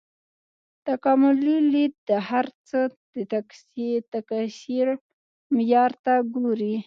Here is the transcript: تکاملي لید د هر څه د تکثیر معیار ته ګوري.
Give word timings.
تکاملي 0.87 1.57
لید 1.73 1.93
د 2.09 2.11
هر 2.29 2.45
څه 2.67 2.79
د 3.15 4.15
تکثیر 4.31 4.87
معیار 5.55 5.91
ته 6.05 6.13
ګوري. 6.35 6.75